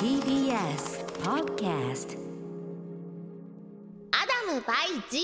[0.00, 2.16] TBS Podcast
[4.12, 4.72] アダム by
[5.10, 5.20] GMO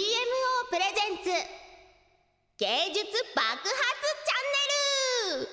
[0.69, 1.31] プレゼンツ
[2.59, 3.71] 芸術爆発
[4.27, 4.37] チャ
[5.39, 5.49] ン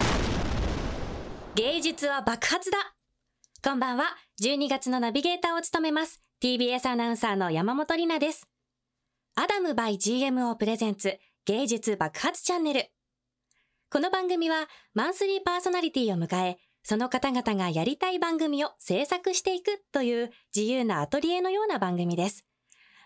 [1.55, 2.77] ネル芸術は爆発だ
[3.63, 4.07] こんばんは。
[4.41, 6.21] 12月のナビゲーターを務めます。
[6.43, 8.49] TBS アナウンサーの山本里奈です。
[9.35, 12.89] アダム by GMO プレゼンツ芸術爆発チャンネル。
[13.89, 22.45] この番組はマンスリーパーソナリティを迎え、その方々がやりたい番組を制作していくという自由なアトリエのような番組です。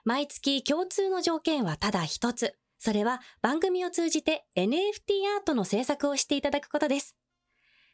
[0.04, 2.56] 毎月共通の条件はただ一つ。
[2.80, 4.68] それは番組を通じて NFT
[5.38, 7.16] アートの制作をしていただくことです。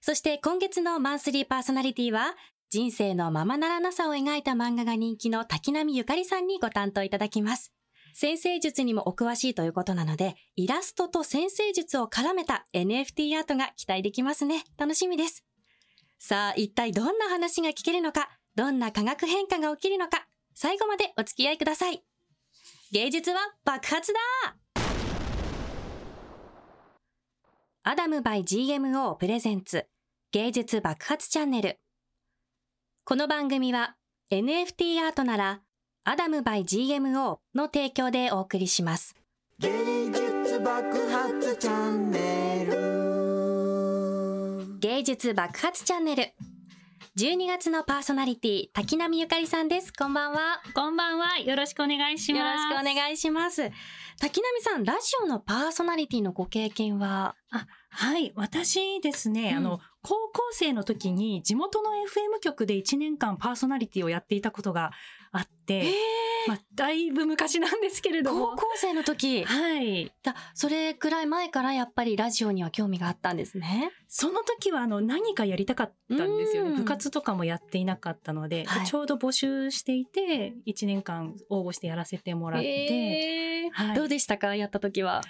[0.01, 2.35] そして今月のマンスリーパーソナリティは
[2.69, 7.73] 人生のままならなさを描いた漫画が人気の滝波ゆかりさんにご担当いただきます。
[8.13, 14.63] 先生術にもお詳しいということなので、イラストと先生術を絡めた NFT アートが期待できますね。
[14.77, 15.43] 楽しみです。
[16.25, 22.01] さあ、一体どんな話が聞けるのか、どんな化学変化が起きるのか、最後までお付き合いください。
[22.93, 24.19] 芸術は爆発だ
[27.83, 29.85] アダムバイ GMO プレゼンツ
[30.31, 31.81] 芸術爆発チャンネル。
[33.03, 33.97] この番組は
[34.31, 35.59] NFT アートなら
[36.05, 39.13] アダムバイ GMO の提供でお送りします。
[39.59, 43.22] 芸術爆発チャンネル
[44.83, 46.23] 芸術爆発チャンネル。
[47.17, 49.93] 12月のパーソナリティ滝波ゆかりさんです。
[49.93, 50.61] こんばんは。
[50.75, 51.39] こんばんは。
[51.39, 52.63] よろしくお願いします。
[52.67, 53.71] よろしくお願いします。
[54.19, 57.35] 滝波さんラジオのパーソナリティのご経験は？
[57.49, 58.33] あはい。
[58.35, 64.91] 私ですね、うん、あの高校生の時に地元の FM 局で1年間パーソナリティをやっていたことが
[65.33, 65.91] あって、
[66.47, 68.55] まあ、だいぶ昔なんですけれども。
[68.55, 70.11] 高校生の時はい。
[70.23, 73.91] だそれくらい前からやっぱりラジオには興味があったんですね。
[74.07, 76.77] その時はあの何かやりたかったんですよね。
[76.77, 83.69] 部活とかもやっていなかったので、はい、ちょうど募集していて、1年間応募してやらせてもらって。
[83.71, 84.55] はい、どうでしたか？
[84.55, 85.21] やった時は。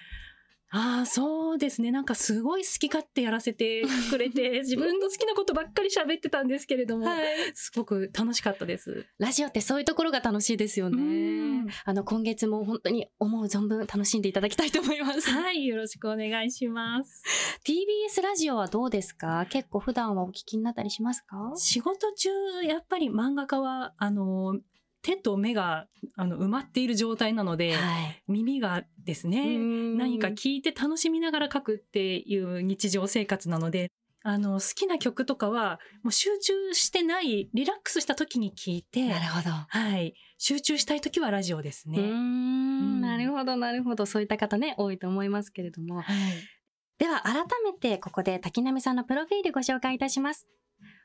[0.75, 1.91] ああ、そうですね。
[1.91, 9.05] なんかすごい好き勝手やらせてくれて、 自分の好きなことばっかり喋ってたんですけれども、はい、すごく楽しかったです。
[9.19, 11.71] ラジオってそういうところが楽しいですよね。
[11.85, 15.29] あの、今月も本当に思う存分楽しんでいただきたいと思います。
[15.29, 17.23] はい、よろしくお願いします。
[17.63, 19.45] TBS ラジオはどうですか？
[19.51, 21.53] 結構普段はお聞きになったりしますか？
[21.55, 22.29] 仕事中、
[22.63, 24.59] やっぱり漫画家は、あの、
[25.03, 29.57] 手と目があの埋まっている状態なので、はい、耳がですね
[29.97, 33.91] 何か聞いて楽しみながら書くっていう日常生活なので
[34.23, 41.99] あの好きな曲とかはもう集中してないリラックスした時に聞いてなるほど、はい、集中したい時はラジオですね。
[41.99, 43.01] うん。
[43.01, 44.05] なるほどなるほど。
[44.05, 46.05] そういった方ね多いと思いますけれども、はい、
[46.97, 50.47] では改めてここで滝波さんのプロフィールご紹介いたします。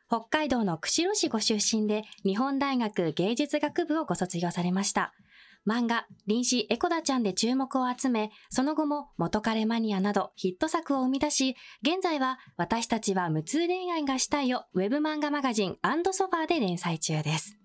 [0.08, 5.12] 北海道の釧路市ご出身で日本大学芸術学部をご卒業されました。
[5.66, 15.76] 漫画、臨死エコダちゃんで注目を集め、その後も元彼マニアなどヒット作を生み出し、現在は私たちは無痛恋愛がしたいをウェブ漫画マガジン
[16.10, 17.58] ソファーで連載中です。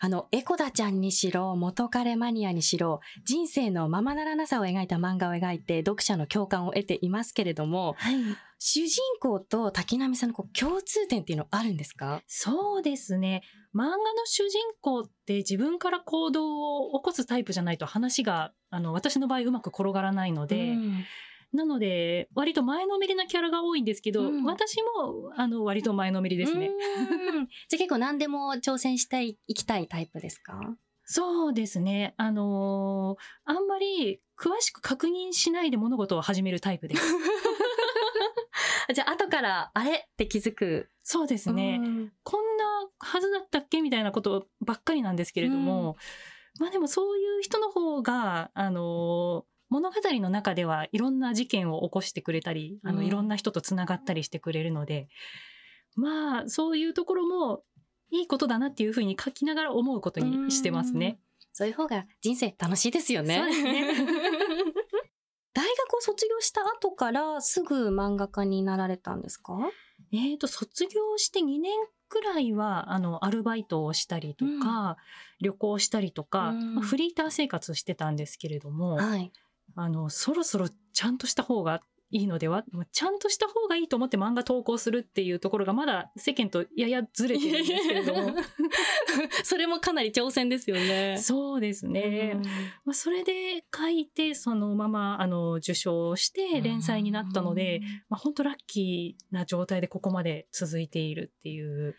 [0.00, 8.16] あの、エコダちゃんにしろ、元彼マニアにしろ、人生のままならなさを描いた漫画を描いて、読者の共感を得ていますけれども、はい、
[8.58, 12.22] 主人公と滝波さんのこう共通点っていうのあるんですか？
[12.26, 13.42] そうですね。
[13.74, 21.04] 漫画の主人公って自分から行動を起こすタイプじゃないと話が、あの、私の場合うまく転がらないので、うん
[21.56, 26.70] なので、割と前のめりなキャラが多いんですけど、うん、私も、あの、割と前のめりですね。
[27.68, 30.60] じゃあ結構何でも挑戦したい、行きたいタイプですか？
[31.04, 32.14] そうですね。
[32.16, 37.02] あのー、あんまり詳しく確認しないで物事を始めるタイプです。
[38.92, 39.92] じゃあ後からあれ？
[39.92, 40.90] って気づく。
[41.02, 41.80] そうですね。
[42.24, 43.82] こんなはずだったっけ？
[43.82, 45.96] みたいなことばっかりなんですけれども、
[46.58, 55.08] まあでもそういう人の方が、あのー物語の中ではいろんな事件を起こしてくれたり、あの、いろんな人とつながったりしてくれるので、
[55.96, 57.64] まあ、そういうところも
[58.10, 61.18] いいことだなっていうふうに書きながら思うことにしてますね。
[61.52, 63.38] そういう方が人生楽しいですよね。
[63.38, 63.94] そうですね。
[65.54, 69.58] 大学を卒業した後からすぐ漫画家になられたんですか？
[70.12, 71.72] えっ、と、卒業して2年
[72.08, 74.96] くらいは、あの、アルバイトをしたりとか、うん、
[75.40, 79.32] 旅行したりとか、うん、フリーター生活してたんですけれども、はい、
[79.76, 82.64] あの、そろそろちゃんとした方がいいのでは？
[82.92, 88.30] ちゃんとした方がいいと思って漫画投稿するっていうところがまだ世間とややずれてるんですけれども
[89.42, 91.18] それもかなり挑戦ですよね。
[91.20, 92.40] そうですね。
[92.84, 101.96] まあ、それで書いてそのままあの受賞して連載になったので、まあ、本当ラッキーな状態でここまで続いているっていう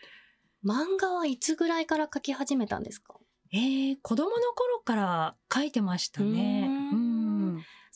[0.66, 3.14] 漫画はいつぐらいから描き始めたんですか？
[3.54, 6.66] えー、子供の頃から書いてましたね。
[6.94, 6.97] ううんん。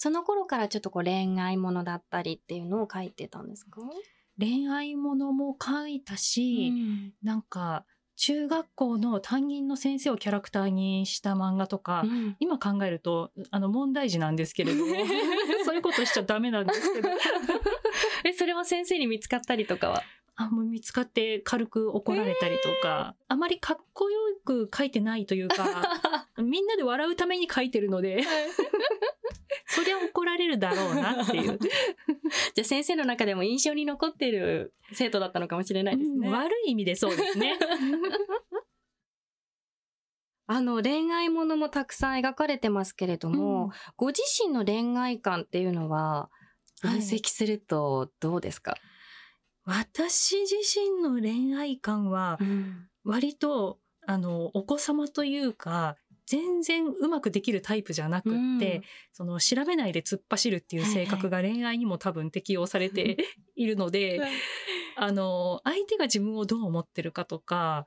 [0.03, 3.81] その頃からちょっとこう恋愛ものだったりっていうのを書いてたんですか？
[4.39, 6.74] 恋愛ものも書いたし、
[7.21, 12.36] なんか中学校の担任の先生をキャラクターにした漫画とか、うん。
[12.39, 14.95] 今考えるとあの問題児なんですけれども
[15.65, 17.09] そういうことしちゃダメなんですけど。
[18.25, 20.03] え、それは先生に見つかったりとかは？
[20.47, 25.99] あもう見つかって軽く怒られたりとか、あまりかっこよく書いてないというか
[26.38, 28.23] みんなで笑うために書いてるので
[29.67, 31.57] そりゃ怒られるだろうなっていう、
[32.55, 36.27] じゃあ先生の中でも印象に残っている生徒だったのかもしれないですね。
[36.27, 37.57] うん悪い意味でそうですね。
[40.47, 43.71] あの恋愛ものもたくさん描かれてますけれども、うん。
[43.95, 46.29] ご自身の恋愛観っていうのは
[46.81, 48.75] 分析するとどうですか、
[49.66, 52.40] 私自身の恋愛観は
[53.04, 63.18] 割とあのお子様というか全然うまくできるタイプじゃなくって、その調べないで突っ走るっていう性格が恋愛にも多分適用されて
[63.56, 64.22] いるので、
[64.96, 67.86] あの相手が自分をどう思ってるかとか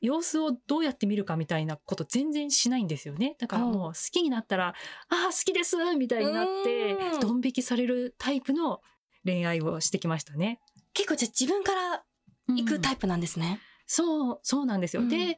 [0.00, 3.36] 様子をどうやって見るかみたいなこと全然しないんですよね。
[3.38, 4.74] だからもう好きになったら
[5.08, 7.20] 「ああ好きです!」みたいになってうん。
[7.20, 8.80] ドン引きされるタイプの
[9.24, 10.60] 恋愛をしてきましたね。
[10.94, 12.04] 結構じゃあ自分から
[12.48, 13.60] 行くタイプなんですね。
[13.86, 15.02] そうそうなんですよ。
[15.02, 15.36] うんで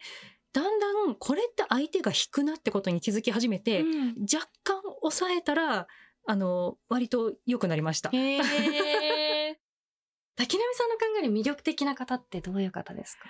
[0.52, 5.88] だんだんこれって相手が引くなってことに気づき始めて、うん若干抑えたら
[6.26, 8.10] あの割と良くなりました。
[8.10, 9.58] へえ。
[10.36, 13.24] 滝波さんの考える魅力的な方ってどういう方ですか？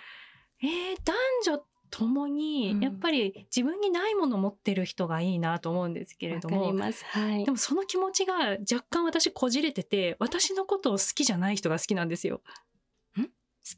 [0.62, 1.64] えー男女
[1.96, 6.78] ともにうんやっぱり自分にないものを持ってる人がいいなと思うんですけれどわかりも。
[6.80, 7.04] ます。
[7.04, 7.52] はいで。
[7.52, 8.34] もその気持ちが
[8.68, 12.40] 若干私こじれてて私のことを好きじゃない人が好きなんですよ。
[13.16, 13.22] 好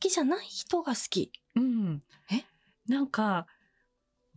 [0.00, 1.30] きじゃない人が好き？
[1.56, 2.02] うん、
[2.32, 2.44] え？
[2.88, 3.46] なんか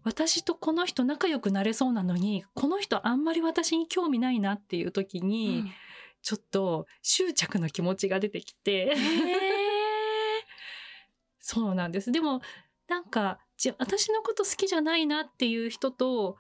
[0.04, 5.72] 私とこの人仲良くなれそうなのにこの人あんまり私に興味ないなっていう時に、
[6.22, 8.94] ちょっと執着の気持ちが出てきて、
[11.40, 12.42] そうなんですでも
[12.88, 13.40] なんか
[13.78, 16.38] 私のこと好きじゃないなっていう人と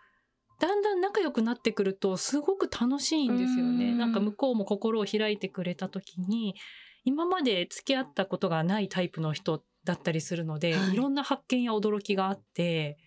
[0.59, 3.91] だんだん仲良くなってくるとすごく楽しいんですよね。
[3.91, 6.55] うんなんか向こうも心を開いてくれた時に
[7.03, 12.97] 今まで付き合ったことがないタイプの人だったりするので、はいい、ろんな発見や驚きがあって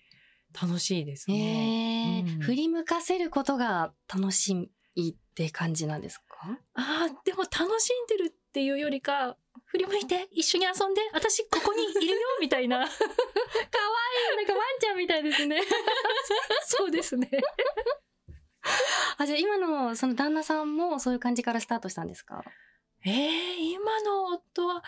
[0.61, 1.37] 楽しいですね。
[1.37, 9.37] へえ、うん振り向かせることが楽しいって感じなんですかあーでも楽しんでるっていうよりか
[9.73, 12.79] 振り向いて一緒に遊んで私ここにいるよみたいな。
[12.79, 15.63] なんかワンちゃんみたいですね。
[16.67, 17.31] そうですね。
[19.17, 22.45] あ、じゃあ今のその旦那さんもそういう感じからスタートしたんですか？
[23.05, 24.83] えー、今の夫は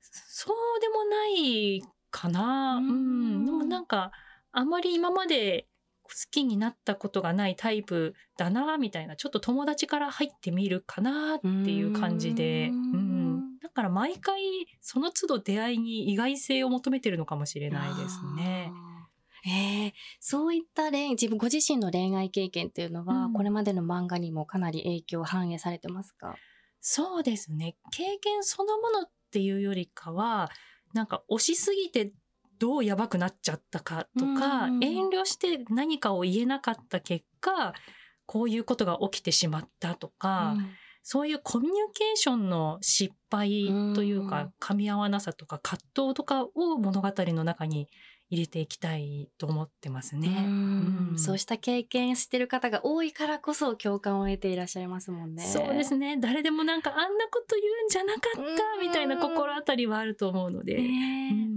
[0.00, 2.76] そうでもないかな。
[2.76, 3.42] ううん。
[3.42, 4.12] ん、でもなんか
[4.50, 5.68] あまり今まで
[6.04, 9.14] 好きになったことがないタイプだなみたいな。
[9.16, 12.92] ちょっと友達から入ってみるかなっていう感じで、ううん。
[12.92, 13.11] ん、
[13.62, 14.40] だから毎回
[14.80, 18.72] その都度出会いに意外性を求めてるのかもしれないですね。
[19.46, 23.32] えーそういった恋自分ご自身の恋愛経験っていうのは、うん。
[23.32, 26.36] これまでの漫画にもかなり影響反映されてますか？
[26.80, 27.76] そうですね。
[27.90, 30.50] 経験そのものっていうよりかは
[30.92, 32.12] なんか押しすぎて
[32.58, 37.74] どうやばくなっちゃったかとか、うん遠慮して何かを言えなかった結果
[38.26, 40.56] こういうことが起きてしまったとか、
[41.02, 47.88] そういうコミュニケーションの失敗というか、うん噛み合わなさとか葛藤とかを物語の中に
[48.30, 50.28] 入れていきたいと思ってますね。
[50.28, 55.44] うんうんそうした経験してる方が多いからこそ共感を得ていらっしゃいますもんね。
[55.44, 60.78] そうですね誰でもなんかあんなこと言うんじゃなかったみたいな心当たりはあると思うので、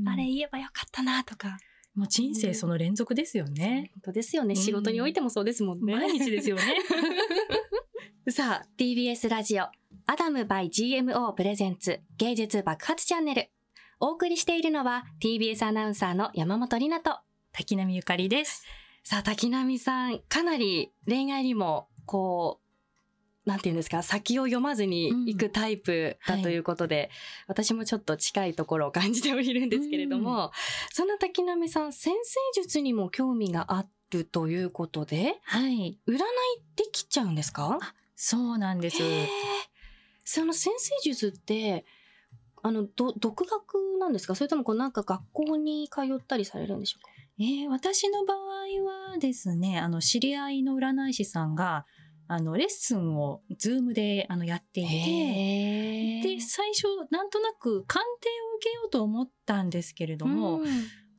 [0.07, 1.57] あれ言えばよかったなとか。
[1.95, 3.91] もう人生その連続ですよね。
[3.95, 4.53] 本当ですよね。
[4.57, 5.95] うん仕事においてもそうですもんね。
[5.95, 6.63] 毎日ですよね。
[8.29, 9.65] さあ、TBS ラジオ、
[10.07, 13.49] アダム by GMO プレゼンツ芸術爆発チャンネル。
[13.99, 17.19] お送りしているのは TBS アナウンサーの山本里奈と、
[17.51, 18.63] 滝波ゆかりです。
[19.03, 22.59] さあ、滝波さん、かなり恋愛にも、こ
[23.45, 27.11] う、なんていうんですか、先を読まずに行くタイプだうんということで、
[27.47, 30.51] 私もちょっと近いところを感じているんですけれども、
[30.91, 35.99] そんな滝波さん、先生術にも興味があるということで、はい。
[36.07, 36.19] 占い
[36.75, 37.77] できちゃうんですか？
[37.79, 38.97] あそうなんです。
[40.23, 41.85] その占星術って、
[42.63, 44.33] あの、ど、独学なんですか？
[44.33, 47.11] それともこうなんか学校に通ったりされるんでしょうか？
[47.37, 48.37] えー私の場合
[49.11, 51.85] はですね、あの、知り合いの占い師さんが、
[52.27, 60.67] あの、レッスンをズームであのやっていて、へで、最初、なんとなく鑑定を受けようと思ったんですけれども、うん。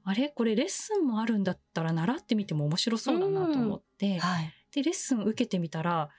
[0.02, 0.30] あれ？
[0.30, 4.52] これレッスンもあるんだったら習ってみても面白そうだなと思って、はい。
[4.72, 6.10] でレッスン受けてみたら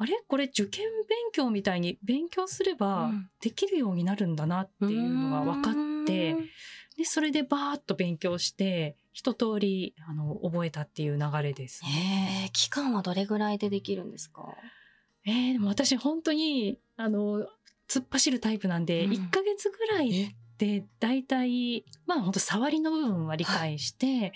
[0.00, 0.22] あれ？
[0.26, 3.30] これ受験勉強みたいに勉強すればうん。
[3.40, 5.74] できるようになるんだなっていうのが分かっ
[6.06, 6.48] て、うん。
[6.96, 11.82] でそれでバーッと勉強して一通りあの覚えたっていう流れです。
[11.84, 11.90] ね。
[12.42, 14.54] へえ、期間はどれぐらいでできるんですか？
[15.24, 17.46] えーでも私本当にあの
[17.88, 19.12] 突っ走るタイプなんで、うん。
[19.12, 24.32] 1ヶ月ぐらいで大体まあ本当触りの部分は理解して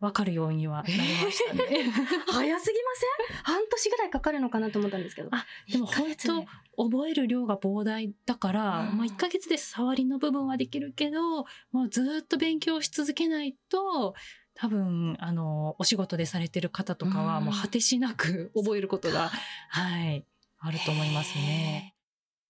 [0.00, 1.62] 分かるようにはなりましたね。
[2.32, 2.90] 早すぎま
[3.28, 3.36] せん？
[3.44, 5.28] 半年ぐらいかかるのかなと思ったんですけど。
[5.32, 8.96] あでも一ヶ月で覚える量が膨大だから、うん。
[8.96, 14.14] まあ、1ヶ月で触りの部分はできるけど、もうずっと勉強し続けないと
[14.54, 17.44] 多分あのお仕事でされてる方とかはうん。
[17.44, 19.30] もう果てしなく覚えることが、
[19.68, 20.24] はい、
[20.60, 21.94] あると思いますね。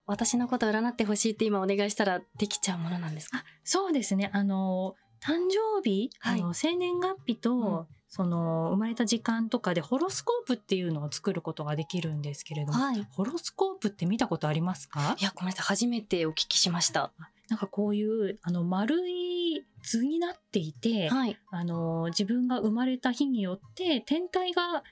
[0.06, 3.38] 私のこと占ってほしいって今お願いしたらできちゃうものなんですか？
[3.38, 4.30] あそうですね。
[4.32, 13.06] あの誕生日、はいあの生年月日と、うんその生まれた時間とかでホロスコープっていうのを作ることができるんですけれども、はい。
[13.12, 15.14] ホロスコープって見たことありますか？
[15.20, 15.66] いや、ごめんなさい。
[15.66, 17.12] 初めてお聞きしました。
[17.48, 21.38] なんかこういうあの丸い図になっていて、はい。
[21.52, 24.82] あの自分が生まれた日によって天体が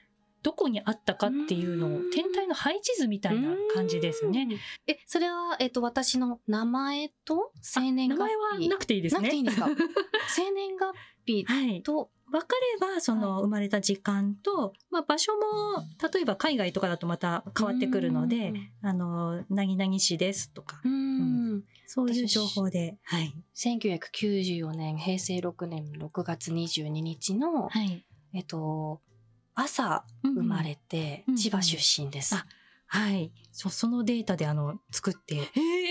[0.49, 4.47] どこにあったかっていうのをうん天体の配置図みたいな感じですね。
[4.49, 4.57] うん。
[4.87, 8.19] え、それは、えっと、私の名前と生年月日。
[8.19, 9.21] 名前はなくていいですね。
[9.21, 9.67] なくていいんですか？
[10.35, 10.95] 生年月
[11.27, 11.83] 日はい。
[11.83, 12.47] と、分か
[12.81, 15.39] ればその生まれた時間と、まあ、場所も
[16.13, 18.53] 例えば海外とかだとまた変わってくるので
[18.83, 20.91] 「あの何々市です」とかうん。
[20.91, 21.63] うん。
[21.87, 29.01] そういう情報で、はい1994年、平成6年6月22日の、はい、えっと、
[29.59, 32.35] 朝生まれてうん、千葉出身です。
[32.35, 32.45] あ
[32.91, 35.39] はい、そそのデータであの作ってい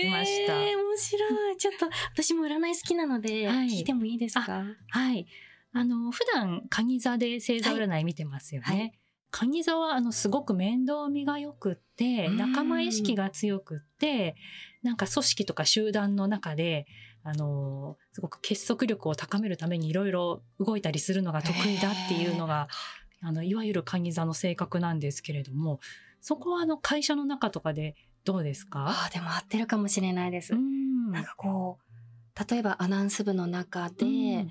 [0.09, 0.59] ました。
[0.59, 1.55] 面白い。
[1.57, 3.67] ちょっと、私も占い好きなので、はい。
[3.69, 4.65] 聞いてもいいですか？
[4.89, 5.25] はい。
[5.71, 8.65] あの、普段、蟹座で星座占い見てますよね。
[8.67, 8.79] はい。
[8.79, 8.99] はい
[9.31, 12.37] 蟹座は、あの、すごく面倒見が良くって、うん。
[12.37, 14.35] 仲間意識が強くって、
[14.81, 16.87] なんか組織とか集団の中で、
[17.23, 22.69] あの、すごく結束力を高めるためにいろいろ動いたりするのが得意だっていうのが、
[23.21, 25.79] あの、いわゆる蟹座の性格なんですけれども、
[26.21, 27.95] そこはあの、会社の中とかで
[28.25, 28.85] どうですか？
[28.87, 30.53] ああ、でも合ってるかもしれないです。
[30.55, 34.47] んなんかこう、例えばアナウンス部の中で、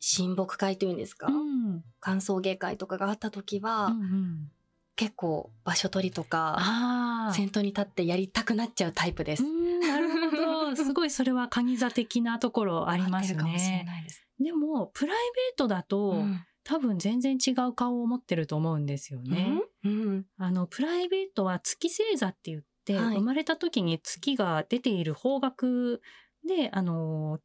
[0.00, 4.50] 親睦会というんですか、うんうん歓送迎会とかがあった時は、うんうん
[4.94, 7.30] 結構場所取りとか。
[7.34, 9.42] 先頭に立ってやりたくなっちゃうタイプです。
[9.42, 10.36] うんなるほ
[10.70, 10.76] ど。
[10.76, 13.86] すごいそれは蟹座的なところありますね。
[14.04, 14.22] です。
[14.38, 19.62] でも、プライベートだと、うん多分全然違う顔を持ってると思うんですよね。
[19.84, 20.26] うん？
[20.38, 26.00] あの、プライベートは月星座って言って、はい生まれた時に月が出ている方角
[26.44, 27.38] で、あの、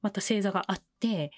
[0.00, 1.30] また星座があって、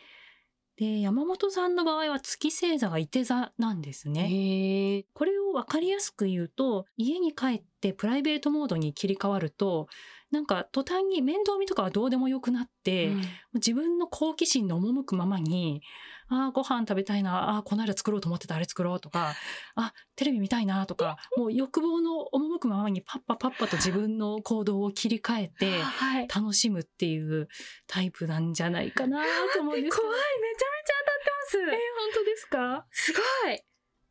[0.77, 5.05] で、山本さんの場合は月星座が伊手座なんですね。
[5.13, 9.89] これを分かりやすく言うと家に帰ってプライベートモードに切り替わると
[10.31, 13.23] なんか途端に面倒見とかはどうでもよくなって、うん
[13.55, 15.81] 自分の好奇心の赴くままに
[16.29, 19.35] あーご飯食べたいなあーこの間作ろうと思ってたあれ作ろうとか
[19.77, 26.27] あテレビ見たいなとかもう欲望の赴くままにパッパパッパと自分の行動を切り替えてはい。
[26.27, 27.47] 楽しむっていう
[27.87, 29.23] タイプなんじゃないかな
[29.55, 29.97] と思うんです。
[29.97, 30.17] 怖い。
[30.17, 31.59] めちゃめちゃ当たってます。
[31.59, 31.79] えー本
[32.13, 32.87] 当ですか？
[32.91, 33.19] すご
[33.53, 33.61] い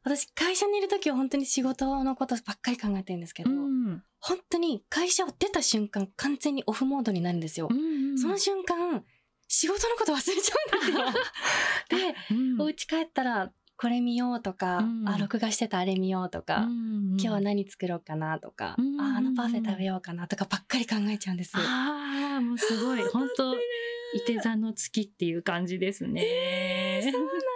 [0.03, 7.67] 私、会社にいるときは本当に仕事のことばっかり考えてるんですけど、うん本当に会社を出た瞬間、完全にオフモードになるんですよ。
[7.69, 9.03] うんその瞬間、
[9.50, 11.00] 仕事のこと忘れちゃうんですよ。
[11.89, 21.51] で、うんお家帰ったら、これ見ようとか、うんあ、録画してたあれ見ようとか、今今日は何作ろうかなとか、うんあ、あのパフェ食べようかなとかばっかり考えちゃうんです。
[21.57, 23.01] ああ、もうすごい。
[23.12, 27.01] 本当伊手座の月っていう感じですね。
[27.03, 27.52] そうなんですね。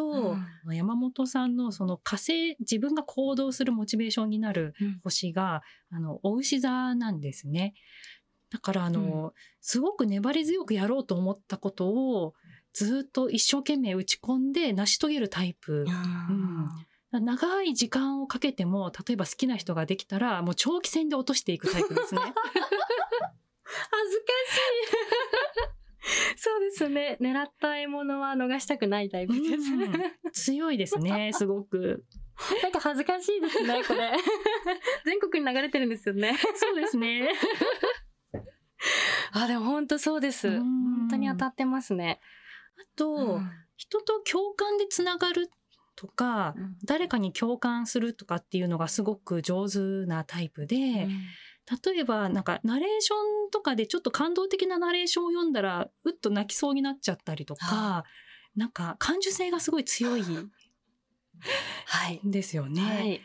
[0.00, 7.74] うん山本さんのその火星、自分が行動するモチベーションになるうん星が、あの、お牛座なんですね。
[8.50, 12.34] だから、あの、すごく粘り強くやろうと思ったことを、
[12.72, 15.84] ずっと一生懸命打ち込んで成し遂げるタイプ。
[15.88, 16.68] うん
[17.20, 22.20] 長い時間をかけても、例えば好きな人ができたら、もう長期戦で落としていくタイプですね。
[22.24, 25.71] 恥ずかしい。
[26.36, 27.16] そうですね。
[27.20, 29.72] 狙った獲物は逃したくないタイプです。
[29.72, 29.92] うん
[30.32, 32.04] 強いですね、 すごく。
[32.62, 34.12] なんか恥ずかしいですね、これ。
[35.04, 36.36] 全国に流れてるんですよね。
[36.54, 37.30] そうですね。
[39.32, 40.48] あ、でも本当そうです。
[40.48, 42.20] うん本当に当たってますね。
[42.78, 43.40] あと、
[43.76, 45.50] 人と共感でつながる
[45.96, 46.54] とか、
[46.84, 51.08] 誰かに共感するとかっていうのがすごく上手なタイプで、
[51.84, 53.14] 例えばなんかナレーショ
[53.46, 58.04] ンとかでちょっと感動的なナレーションを読んだらうっと泣きそうになっちゃったりとか
[58.56, 60.22] なんか感受性がすごい強い
[61.86, 62.20] はい。
[62.26, 62.82] んですよね。
[62.82, 63.20] はい。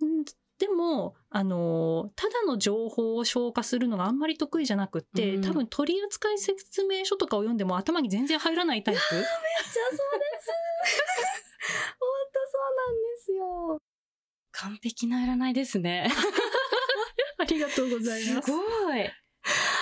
[0.00, 0.24] うん
[0.56, 9.00] でも、あのただの情報を消化するのがあんまり得意じゃなくって、うん多分取扱説明書とかを読んでも頭に全然入らないタイプ。
[9.00, 10.50] じゃあそうです。
[11.98, 13.78] 本当そうなんですよ。
[14.52, 16.08] 完璧な占いですね。
[17.44, 18.46] ありがとうございます。
[18.46, 19.10] すごい。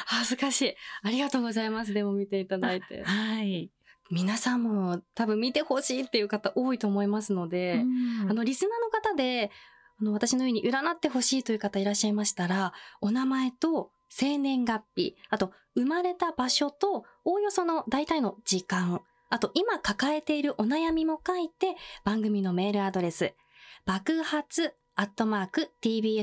[0.06, 0.74] 恥ずかしい。
[1.02, 1.94] ありがとうございます。
[1.94, 3.02] でも見ていただいて。
[3.04, 3.70] はい。
[4.10, 9.50] 皆さんも多分見てほしいっていう方多いと思いますので、うんあの、リスナーの方で、
[10.00, 19.00] あの、私のように占ってほしいという方いらっしゃいましたら、お名前と生年月日、あと、生まれた場所と、おおよその大体の時間、
[19.30, 23.32] あと、今抱えているお悩みも書いて、番組のメールアドレス、
[23.86, 26.22] 爆発アットマーク tbs.co.jp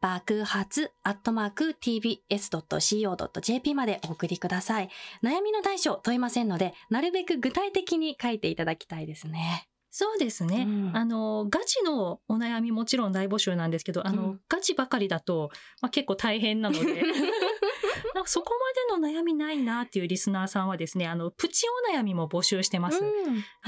[0.00, 4.88] 爆発アットマーク tbs.co.jp までお送りください。
[5.22, 9.68] 悩みの大小問いませんので、なるべく具体的に書いていただきたいですね。
[9.90, 10.64] そうですね。
[10.66, 15.50] うんあの、ガチのお悩みもちろん大募集なんですけど、あの、うんガチばかりだと、
[15.82, 17.02] まあ、結構大変なので、
[18.14, 18.54] なんかそこ
[18.88, 23.02] までの悩みないなっていうリスナーさんはですね、あの、プチお悩みも募集してます。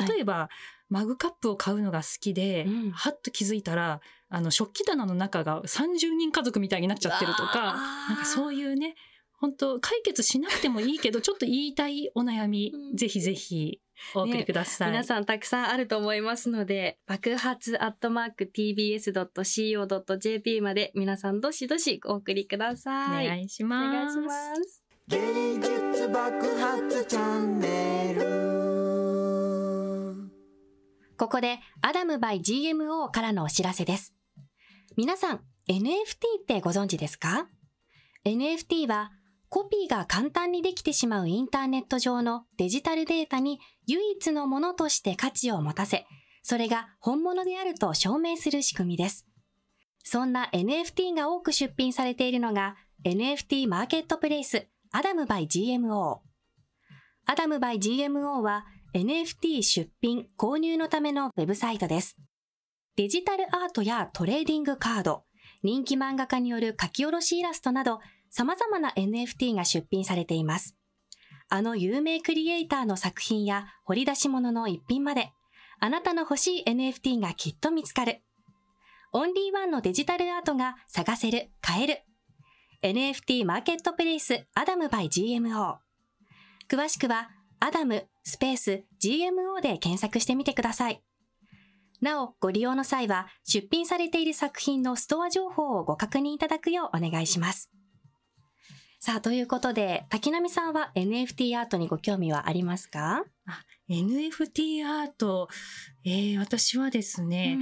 [0.08, 0.48] 例えば、
[0.94, 7.74] マグカップを買うのが好きで、うんはっと気づいたら、あの、食器棚の中が30人家族みたいになっちゃってるとか、
[8.08, 8.94] なんかそういうね、
[9.32, 13.80] 本当解決しなくてもいいけど、 ちょっと言いたいお悩み、うんぜひぜひ
[14.14, 14.90] お送りください。
[14.92, 18.44] 皆さんたくさんあると思いますので、爆発アットマーク
[19.44, 23.26] tbs.co.jp まで皆さんどしどしお送りくだおさい。
[23.26, 24.16] 願いしおます。
[24.20, 24.84] 願いします。
[25.08, 25.18] 芸
[25.56, 28.93] 術爆発チャンネル
[31.24, 34.12] ここでアダム by GMO からのお知らせです。
[34.94, 35.40] 皆さん、
[35.70, 35.80] NFT
[36.42, 37.48] ってご存知ですか
[38.26, 39.10] ?NFT は
[39.48, 46.04] コピーが簡単にできてしまうインターネット上のデジタルデータに唯一のものとして価値を持たせ、
[46.42, 49.26] それが本物であると証明する仕組みです。
[50.02, 56.18] そんな NFT が多く出品されているのが NFT マーケットプレイスアダム by GMO。
[57.24, 62.16] アダム by GMO は NFT 出品、購入のためのウェブサイトです。
[62.94, 65.24] デジタルアートやトレーディングカード、
[65.64, 67.98] 人気漫画家による書き下ろしイラストなど、
[68.30, 70.76] 様々な NFT が出品されています。
[71.48, 75.32] あの有名クリエイターの作品や掘り出し物の一品まで、
[75.80, 78.22] あなたの欲しい NFT がきっと見つかる。
[79.12, 82.02] オンリーワンのデジタルアートが探せる、買える。
[82.84, 85.78] NFT マーケットプレイスアダム by GMO。
[86.68, 87.30] 詳しくは、
[87.64, 91.02] アダムスペース GMO で検索してみてください。
[92.02, 97.70] なお、ご利用の際は、出品されている作品のストア情報をご確認いただくようお願いします。
[99.00, 103.24] さあ、ということで、滝波さんは NFT アートにご興味はありますか
[103.88, 105.48] ？NFT アート、
[106.04, 107.56] えー私はですね、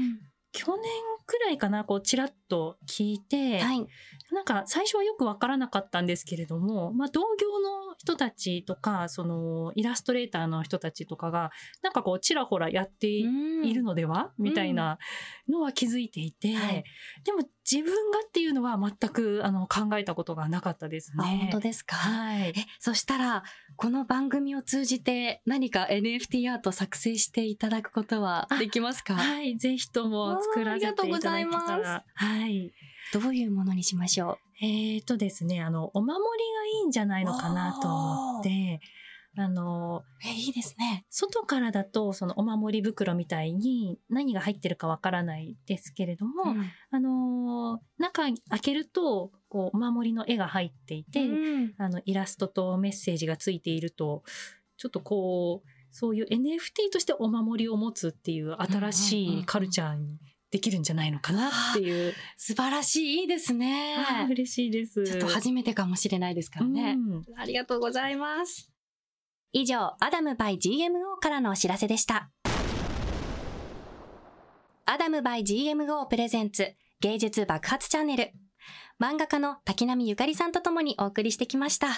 [0.51, 0.83] 去年
[1.27, 3.87] くらいかな、こう、ちらっと聞いて、はい。
[4.33, 14.99] なんか最初はよくわからなかったんですけれども、まあ、同業の人たちとか、その、イラストレーターの人たちとかが、なんかこう、ちらほらやっていいるのでは、みたいな
[15.49, 16.85] のは気づいていて、はい。
[17.25, 17.39] でも
[17.71, 21.39] 自分がっていうのは全くあの考えたことがなかったですあ、ね。
[21.43, 21.95] 本当ですか？
[21.95, 22.49] はい。
[22.49, 23.45] え。、そしたら、
[23.77, 29.15] この番組を通じて何か NFT アート作成していただくことはできますか？
[29.15, 32.05] はい、ぜひとも作らせていただけたあーありがとうございまら。
[32.15, 32.73] はい。
[33.13, 38.81] どういうものにしましょえーとですね、あの、お守りがいいんじゃないのかなと思って、
[39.37, 41.05] あの、うえ、いいですね。
[41.11, 46.71] 外からだと、そのお守り袋みたいに何が入ってるかわからないですけれども、うん。
[46.91, 51.75] あの、中開けると、こう、お守りの絵が入っていて、うん。
[51.79, 54.23] あの、イラストとメッセージがついていると、
[54.77, 60.19] ちょっとこう、そういう NFT としてお守りを持つっていう新しいカルチャーに
[60.53, 62.15] できるんじゃないのかなっていう。
[62.37, 63.97] 素晴らしい、いいですね。
[64.31, 65.03] 嬉しいです。
[65.03, 66.93] ちょっと初めてかもしれないですからね。
[66.99, 68.71] うんありがとうございます。
[69.53, 72.31] 以上、アダム by GMO からのお知らせでした。
[74.85, 78.33] アダム by GMO プレゼンツ芸術爆発チャンネル。
[79.01, 81.89] 漫画家の滝波ゆかりさんとともにお送りしてきました。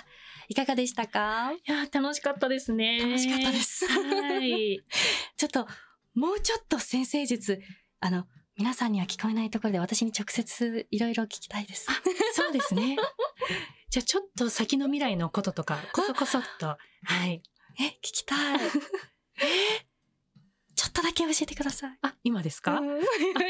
[0.48, 1.52] いかがでしたか？
[1.52, 3.00] いやー、楽しかったですね。
[3.00, 4.80] 楽しかったですはい。
[5.36, 5.66] ちょっと、
[6.14, 7.60] もうちょっと先生術、
[7.98, 11.86] あの、皆さんには聞こえないところで私に直接いろいろ聞きたいです。
[12.34, 12.96] そうですね。
[13.90, 16.66] じゃあちょっと先の未来のこととか、こそこそっと。
[16.66, 16.78] は
[17.26, 17.42] い。
[17.80, 18.58] え、聞きたい。
[18.58, 19.84] え
[20.76, 21.98] ちょっとだけ教えてください。
[22.02, 22.98] あ、今ですか、うん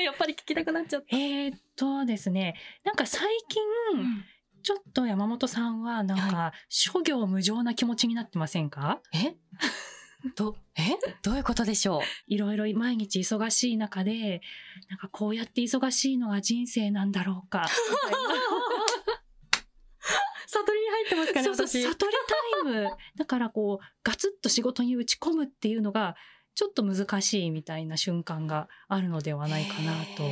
[0.02, 1.16] やっぱり聞きたくなっちゃった。
[1.16, 3.62] えーっとですね、なんか最近、
[4.62, 9.02] ちょっと山本さんはなんか諸行無常な気持ちになってませんか？
[9.12, 9.36] え？
[10.36, 10.82] ど、え？
[11.22, 12.00] どういうことでしょう？
[12.26, 14.40] いろいろ毎日忙しい中で、
[14.88, 17.62] なんかこうやって忙しいのが人生なんだろうか。
[17.62, 18.28] みたいな
[20.46, 21.82] 悟りに入ってますかね、そうそう、私。
[21.82, 22.14] 悟り
[22.62, 22.90] タイム。
[23.16, 26.16] だからこう、ガツッと仕事に打ち込むっていうのが、
[26.54, 30.22] ちょっと難しいみたいな瞬間があるのではないかなと。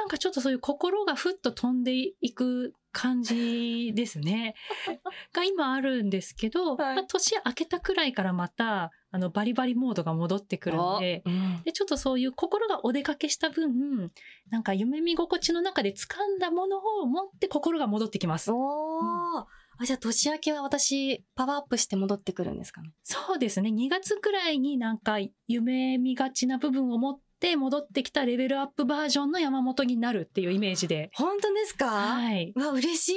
[0.00, 4.54] へなんかちょっとそういう心がふっと飛んでいく感じですね。
[5.32, 14.10] が今あるんですけど、はいまあ、年明けたくらいからまた、あの、バリバリモードが戻ってくるので、うんで、ちょっとそういう心がお出かけした分、
[14.50, 18.50] なんか夢見心地の中で掴んだものを持って心が戻ってきます。
[18.52, 19.46] おー、
[19.78, 22.92] あ、じゃあ年明けは私、パワーアップして戻ってくるんですかね。
[23.02, 23.70] そうですね。
[23.70, 31.10] 2月くらいになんか夢見がちな部分を持って戻ってきたレベルアップバージョンの山本になるっていうイメージで。
[31.14, 31.86] 本当ですか？
[31.88, 32.52] はい。
[32.54, 33.14] うわ、嬉しい。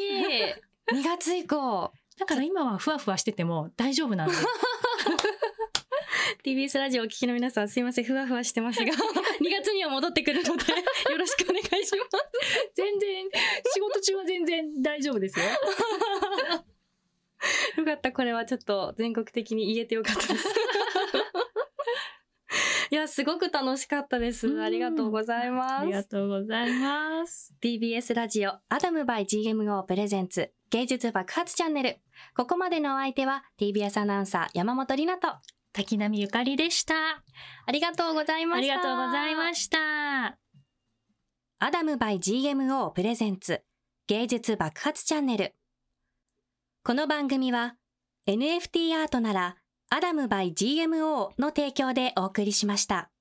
[0.96, 1.92] 2月以降。
[2.18, 4.36] だから今はふわふわしてても大丈夫なんで。
[6.44, 8.96] TBS ラジオをお聞きの皆さんすいません、ふわふわしてますが、 2
[9.50, 12.10] 月には戻ってくるので、よろしくお願いします。
[12.76, 13.26] 全然、
[13.74, 15.46] 仕事中は全然大丈夫ですよ。
[17.78, 20.48] よかった、これはちょっと全国的に言えてよかったです。
[22.94, 24.48] いや、すごく楽しかったです。
[24.48, 25.74] うんありがとうございます。
[25.82, 27.52] ありがとうございます。
[27.60, 31.98] TBS ラジオアダム by GMO プレゼンツ芸術爆発チャンネル。
[32.36, 35.28] ここまでのお相手は TBS アナウンサー山本里奈と
[35.72, 36.94] 滝波ゆかりでした。
[37.66, 38.74] ありがとうございました。
[38.76, 40.38] ありがとうございました。
[41.58, 43.64] アダム by GMO プレゼンツ
[44.06, 45.56] 芸術爆発チャンネル。
[46.84, 47.76] この番組は
[48.28, 49.58] NFT アートなら
[49.96, 53.13] アダム by GMO の提供でお送りしました。